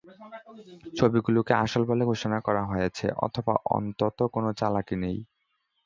ছবিগুলোকে 0.97 1.53
আসল 1.63 1.81
বলে 1.89 2.03
ঘোষণা 2.05 2.37
করা 2.39 2.63
হয়েছে, 2.65 3.05
অথবা 3.25 3.53
অন্তত 3.71 4.17
কোন 4.33 4.45
চালাকি 4.53 4.95
নেই। 5.03 5.17